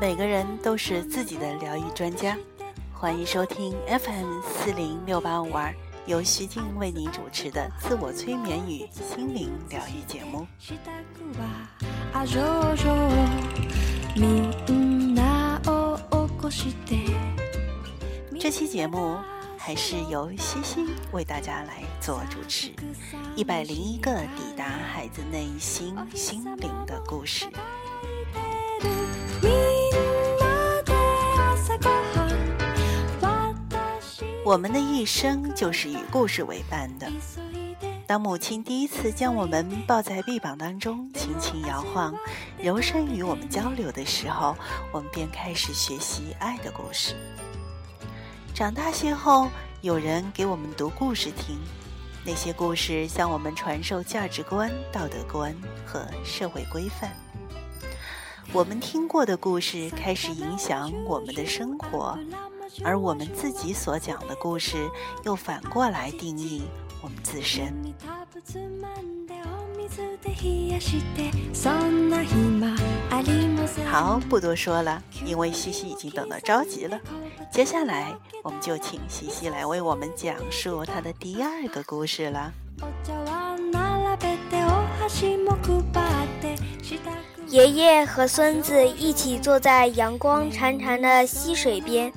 [0.00, 2.36] 每个人都是自己的疗愈专家，
[3.02, 5.74] 欢迎收听 FM 四零六八五二，
[6.06, 10.46] 由徐静为您主持的自我催眠与心灵疗愈节目。
[18.38, 19.18] 这期节目
[19.58, 22.70] 还是由西西为大家来做主持，
[23.34, 27.46] 一百零一个抵达孩子内心心灵的故事。
[34.44, 37.06] 我们的一生就是以故事为伴的。
[38.08, 42.12] 当母亲第一次将我们抱在臂膀当中，轻轻摇晃，
[42.58, 44.56] 柔声与我们交流的时候，
[44.92, 47.14] 我们便开始学习爱的故事。
[48.52, 49.48] 长大些后，
[49.80, 51.56] 有人给我们读故事听，
[52.26, 55.54] 那些故事向我们传授价值观、道德观
[55.86, 57.12] 和社会规范。
[58.52, 62.18] 我们听过的故事开始影响我们的生活。
[62.84, 64.88] 而我们自己所讲的故事，
[65.24, 66.62] 又反过来定义
[67.02, 67.74] 我们自身。
[73.86, 76.98] 好，不多说了，因为西西已经等得着急了。
[77.50, 82.52] 接下来，我们就请西西来为我们讲述他的第二个故事了。
[87.48, 92.10] 爷爷和孙子一起坐在阳光潺潺的溪水边。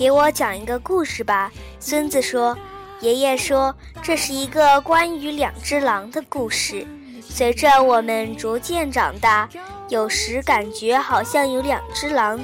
[0.00, 2.56] 给我讲一个故事吧，孙子说。
[3.02, 6.86] 爷爷说，这是一个关于两只狼的故事。
[7.20, 9.46] 随着我们逐渐长大，
[9.90, 12.40] 有时感觉好像有两只狼，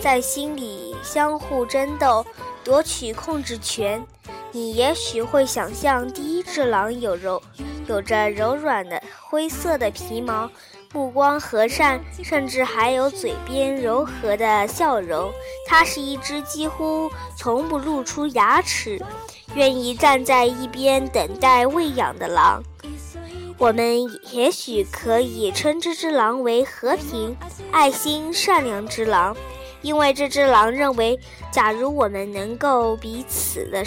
[0.00, 2.24] 在心里相互争斗，
[2.64, 4.02] 夺取控制权。
[4.50, 7.42] 你也许会想象，第一只狼有柔，
[7.88, 10.50] 有着柔软的灰色的皮毛。
[10.92, 15.30] 目光和善，甚至还有嘴边柔和的笑容。
[15.66, 19.00] 它是一只几乎从不露出牙齿、
[19.54, 22.62] 愿意站在一边等待喂养的狼。
[23.58, 24.02] 我们
[24.32, 27.36] 也许可以称这只狼为和平、
[27.70, 29.34] 爱心、善良之狼，
[29.80, 31.18] 因为这只狼认为，
[31.50, 33.82] 假如我们能够彼此的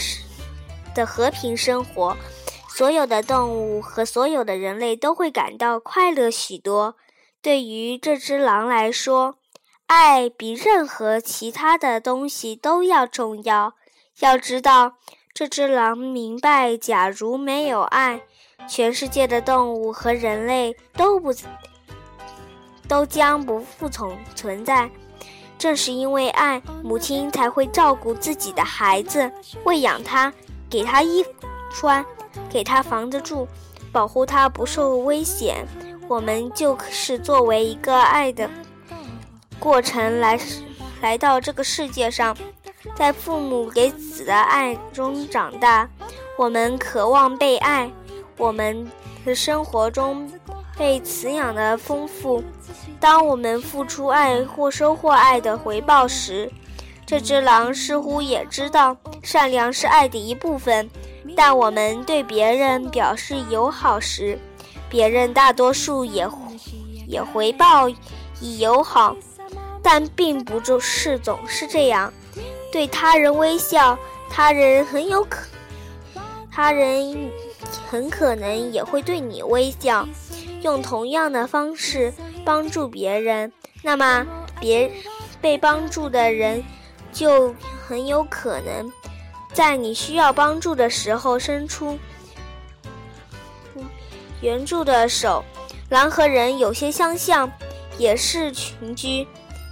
[0.95, 2.17] 的和平生活。
[2.79, 6.95] 所有的动物和所有的人类都会感到快乐许多。
[7.41, 9.35] 对于这只狼来说，
[9.87, 13.73] 爱比任何其他的东西都要重要。
[14.21, 14.93] 要知道，
[15.33, 18.21] 这只狼明白，假如没有爱，
[18.65, 21.33] 全世界的动物和人类都不
[22.87, 24.89] 都将不复存存在。
[25.57, 29.29] 正是因为爱，母亲才会照顾自己的孩子，
[29.65, 30.31] 喂养他，
[30.69, 31.29] 给他衣服
[31.73, 32.05] 穿。
[32.49, 33.47] 给他房子住，
[33.91, 35.65] 保护他不受危险。
[36.07, 38.49] 我们就是作为一个爱的
[39.59, 40.39] 过程来
[41.01, 42.35] 来到这个世界上，
[42.95, 45.87] 在父母给子的爱中长大。
[46.37, 47.91] 我们渴望被爱，
[48.37, 48.89] 我们
[49.25, 50.31] 的生活中
[50.77, 52.43] 被滋养的丰富。
[52.99, 56.49] 当我们付出爱或收获爱的回报时，
[57.05, 60.89] 这只狼似乎也知道善良是爱的一部分。
[61.35, 64.37] 但我们对别人表示友好时，
[64.89, 66.27] 别人大多数也
[67.07, 67.87] 也回报
[68.41, 69.15] 以友好，
[69.81, 72.13] 但并不是总是这样。
[72.71, 73.97] 对他人微笑，
[74.29, 75.47] 他人很有可，
[76.51, 77.31] 他人
[77.89, 80.07] 很可能也会对你微笑，
[80.61, 82.13] 用同样的方式
[82.45, 83.51] 帮助别人。
[83.81, 84.25] 那么，
[84.59, 84.91] 别
[85.41, 86.63] 被帮助的人
[87.11, 87.55] 就
[87.87, 88.91] 很有可能。
[89.53, 91.97] 在你需要帮助的时候，伸出
[94.41, 95.43] 援助的手。
[95.89, 97.51] 狼和人有些相像，
[97.97, 99.27] 也是群居，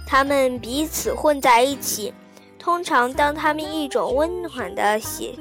[0.06, 2.12] 它们彼此混在一起。
[2.58, 5.34] 通常，当它们一种温暖的协、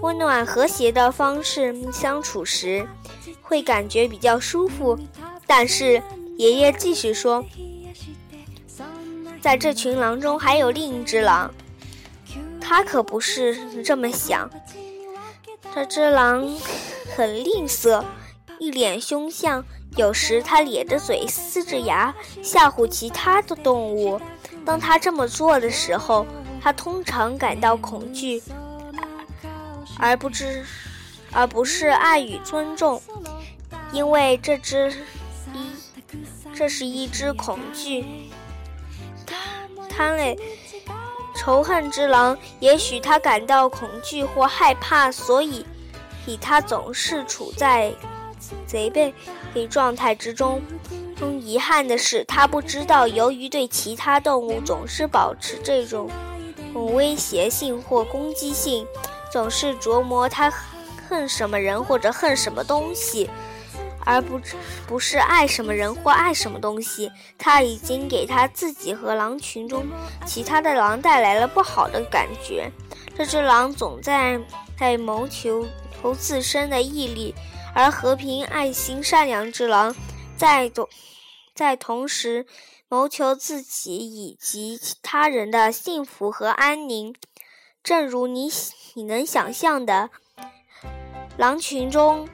[0.00, 2.86] 温暖和谐的方式相处时，
[3.40, 4.98] 会感觉比较舒服。
[5.46, 6.02] 但是，
[6.36, 7.44] 爷爷继续说，
[9.40, 11.50] 在这群狼中，还有另一只狼。
[12.70, 14.48] 他可不是这么想。
[15.74, 16.48] 这只狼
[17.16, 18.04] 很吝啬，
[18.60, 19.64] 一脸凶相。
[19.96, 22.14] 有时他咧着嘴，呲着牙，
[22.44, 24.20] 吓唬其他的动物。
[24.64, 26.24] 当他这么做的时候，
[26.62, 28.40] 他通常感到恐惧，
[29.98, 30.64] 而不知，
[31.32, 33.02] 而不是爱与尊重，
[33.90, 34.92] 因为这只
[35.52, 35.72] 一，
[36.54, 38.04] 这是一只恐惧、
[39.88, 40.38] 贪婪、
[41.40, 42.36] 仇恨之狼。
[42.58, 45.64] 也许他感到恐惧或害怕，所以，
[46.26, 47.90] 以他总是处在
[48.66, 49.14] 贼备
[49.66, 50.60] 状态之中。
[51.16, 56.10] 中遗憾的是，他不知道，由于对其他动物总是保持这种
[56.74, 58.86] 威胁性或攻击性。
[59.32, 60.52] 总是琢磨他
[61.08, 63.30] 恨什么人或者恨什么东西，
[64.04, 64.40] 而不
[64.86, 67.10] 不是爱什么人或爱什么东西。
[67.38, 69.86] 他已经给他自己和狼群中
[70.26, 72.70] 其他的狼带来了不好的感觉。
[73.16, 74.40] 这只狼总在
[74.78, 75.66] 在谋求
[76.00, 77.34] 求自身的毅力，
[77.74, 79.94] 而和平、爱心、善良之狼
[80.36, 80.88] 在同
[81.54, 82.46] 在同时
[82.88, 87.14] 谋求自己以及他人的幸福和安宁。
[87.82, 88.50] 正如你
[88.94, 90.10] 你能想象的，
[91.36, 92.28] 狼群中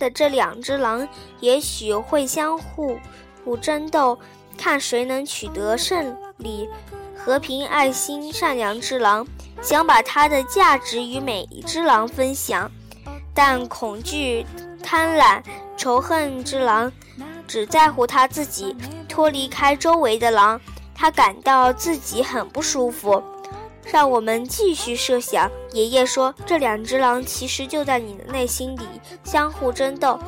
[0.00, 1.06] 的这两只狼
[1.38, 2.98] 也许会相互
[3.44, 4.18] 互争斗，
[4.56, 6.68] 看谁能取得胜利。
[7.14, 9.26] 和平、爱心、善良之狼
[9.60, 12.70] 想把它的价值与每一只狼分享，
[13.34, 14.46] 但恐惧、
[14.82, 15.42] 贪婪、
[15.76, 16.90] 仇恨之狼
[17.46, 18.74] 只在乎他自己，
[19.06, 20.58] 脱离开周围的狼，
[20.94, 23.22] 他感到自己很不舒服。
[23.92, 25.50] 让我们继续设想。
[25.72, 28.82] 爷爷说：“这两只狼其实就在你的内心里
[29.24, 30.18] 相互争斗。”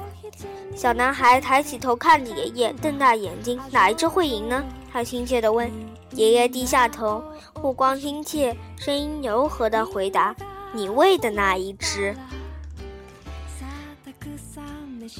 [0.74, 5.70] 小男孩抬起头看着爷爷，瞪大眼睛：“哪一只会赢呢？”他亲切地问。
[6.12, 7.22] 爷爷低下头，
[7.62, 10.34] 目光亲切，声音柔和地回答
[10.72, 12.14] ：“你喂的那一只。”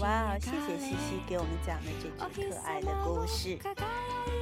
[0.01, 3.59] 哇，谢谢西西给我们讲的这句可爱的故事。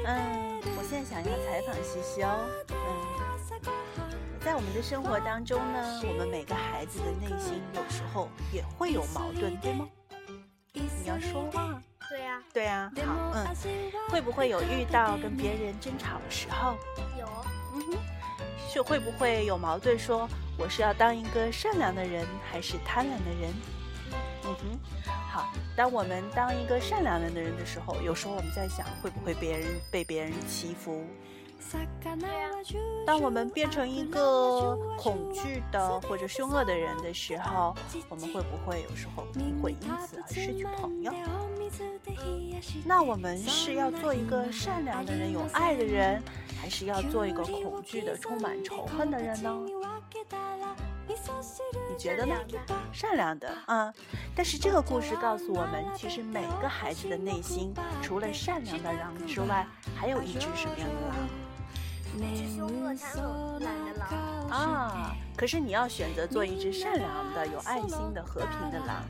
[0.07, 2.29] 嗯，我现在想要采访西西哦。
[2.71, 2.77] 嗯，
[4.43, 9.87] 在我们的生活当中呢，我们每个孩子的内心有时候也会有矛盾，对吗？
[10.73, 11.81] 你要说话。
[12.09, 12.43] 对呀。
[12.55, 12.91] 对呀。
[13.07, 13.47] 好，嗯，
[14.09, 16.75] 会不会有遇到跟别人争吵的时候？
[17.19, 17.27] 有。
[17.75, 17.99] 嗯哼。
[18.67, 19.99] 是会不会有矛盾？
[19.99, 20.27] 说
[20.57, 23.53] 我是要当一个善良的人，还是贪婪的人？
[24.45, 24.79] 嗯哼。
[25.31, 31.05] 好，当我们当一个善良的人的时候，有时候我们在想，会不会别人被别人欺负？
[33.07, 37.75] 当我们变成一个恐惧的或者凶恶的人的时候，
[38.09, 39.25] 我们会不会有时候
[39.63, 41.13] 会因此而失去朋友？
[42.85, 46.23] 那我们是要做一个善良的人、有爱的人，
[46.61, 49.59] 还是要做一个恐惧的、充满仇恨的人呢？
[51.89, 52.37] 你觉得呢？
[52.93, 53.93] 善良的，嗯。
[54.37, 59.67] 但是这个故事告诉我们，其实每个孩子的内心，除了善良的狼之外，
[59.97, 61.17] 还有一只什么样的狼？
[62.57, 63.23] 凶恶贪
[63.61, 64.09] 婪的狼。
[64.51, 65.17] 啊！
[65.37, 69.05] 可是你要选择做一只善良的、有爱心的、和平的狼。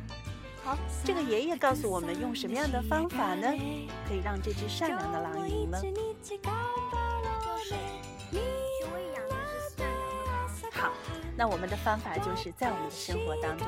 [0.63, 3.49] 好，这个爷爷告诉我们用什么样的方法呢？
[4.07, 5.79] 可以让这只善良的狼赢呢？
[11.37, 13.67] 那我们的方法就是在我们的生活当中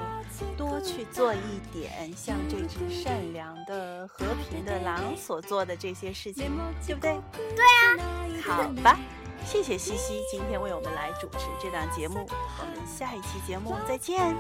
[0.59, 6.53] 多去做一点像这只善良的、和平的狼所做的这些事情，
[6.87, 7.19] 对不对？
[7.57, 7.97] 对啊。
[8.45, 8.99] 好吧，
[9.45, 12.27] 谢谢西西今天为我们来主持这档节目，
[12.59, 14.35] 我们下一期节目再见。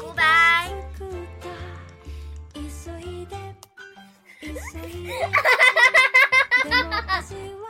[0.00, 0.70] goodbye。